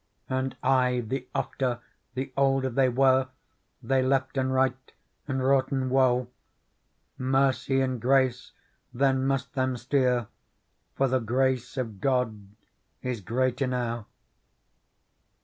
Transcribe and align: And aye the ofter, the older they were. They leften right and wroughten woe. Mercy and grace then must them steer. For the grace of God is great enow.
And 0.29 0.57
aye 0.63 1.03
the 1.05 1.27
ofter, 1.35 1.79
the 2.15 2.33
older 2.35 2.71
they 2.71 2.89
were. 2.89 3.27
They 3.83 4.01
leften 4.01 4.49
right 4.51 4.91
and 5.27 5.43
wroughten 5.43 5.91
woe. 5.91 6.27
Mercy 7.19 7.81
and 7.81 8.01
grace 8.01 8.51
then 8.91 9.27
must 9.27 9.53
them 9.53 9.77
steer. 9.77 10.25
For 10.95 11.07
the 11.07 11.19
grace 11.19 11.77
of 11.77 12.01
God 12.01 12.47
is 13.03 13.21
great 13.21 13.61
enow. 13.61 14.07